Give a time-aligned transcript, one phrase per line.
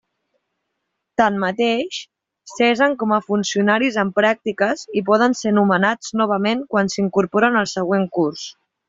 [1.21, 1.99] Tanmateix,
[2.53, 8.09] cessen com a funcionaris en pràctiques i poden ser nomenats novament quan s'incorporen al següent
[8.19, 8.49] curs.